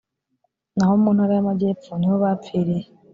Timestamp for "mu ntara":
1.01-1.33